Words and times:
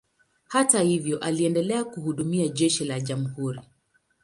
Hata 0.43 0.81
hivyo, 0.81 1.19
aliendelea 1.19 1.83
kuhudumia 1.83 2.47
jeshi 2.47 2.85
la 2.85 2.99
jamhuri. 2.99 3.61